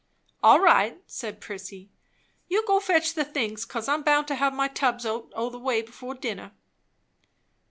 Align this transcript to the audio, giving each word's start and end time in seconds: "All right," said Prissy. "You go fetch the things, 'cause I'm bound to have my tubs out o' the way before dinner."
"All 0.41 0.59
right," 0.59 0.99
said 1.05 1.39
Prissy. 1.39 1.91
"You 2.47 2.65
go 2.65 2.79
fetch 2.79 3.13
the 3.13 3.23
things, 3.23 3.65
'cause 3.65 3.87
I'm 3.87 4.01
bound 4.01 4.27
to 4.29 4.35
have 4.35 4.51
my 4.51 4.67
tubs 4.67 5.05
out 5.05 5.31
o' 5.35 5.51
the 5.51 5.59
way 5.59 5.83
before 5.83 6.15
dinner." 6.15 6.53